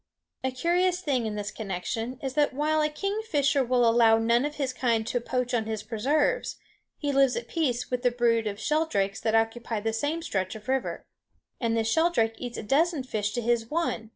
[0.43, 4.55] A curious thing, in this connection, is that while a kingfisher will allow none of
[4.55, 6.55] his kind to poach on his preserves,
[6.97, 10.67] he lives at peace with the brood of sheldrakes that occupy the same stretch of
[10.67, 11.05] river.
[11.59, 14.09] And the sheldrake eats a dozen fish to his one.